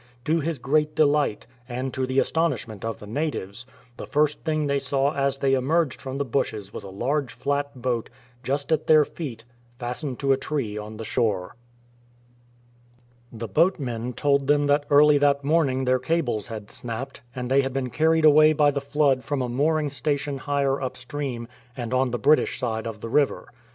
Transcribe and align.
To 0.25 0.39
his 0.39 0.57
great 0.57 0.95
delight, 0.95 1.45
and 1.69 1.93
to 1.93 2.07
the 2.07 2.17
astonishment 2.17 2.83
of 2.83 2.97
the 2.97 3.05
natives, 3.05 3.67
the 3.97 4.07
first 4.07 4.43
thing 4.43 4.65
they 4.65 4.79
saw 4.79 5.13
as 5.13 5.37
they 5.37 5.53
emerged 5.53 6.01
from 6.01 6.17
the 6.17 6.25
bushes 6.25 6.73
was 6.73 6.83
a 6.83 6.89
large 6.89 7.31
flat 7.31 7.79
boat, 7.79 8.09
just 8.41 8.71
at 8.71 8.87
their 8.87 9.05
feet, 9.05 9.45
fastened 9.77 10.17
to 10.17 10.31
a 10.31 10.37
tree 10.37 10.75
on 10.75 10.97
the 10.97 11.05
shore. 11.05 11.55
The 13.31 13.47
boatmen 13.47 14.13
told 14.13 14.47
them 14.47 14.65
that 14.65 14.87
early 14.89 15.19
that 15.19 15.43
morning 15.43 15.85
their 15.85 15.99
cables 15.99 16.47
had 16.47 16.71
snapped, 16.71 17.21
and 17.35 17.51
they 17.51 17.61
had 17.61 17.71
been 17.71 17.91
carried 17.91 18.25
away 18.25 18.53
by 18.53 18.71
the 18.71 18.81
flood 18.81 19.23
from 19.23 19.43
a 19.43 19.49
mooring 19.49 19.91
station 19.91 20.39
higher 20.39 20.81
upstream 20.81 21.47
and 21.77 21.93
on 21.93 22.09
the 22.09 22.17
British 22.17 22.59
side 22.59 22.87
of 22.87 23.01
the 23.01 23.09
river. 23.09 23.49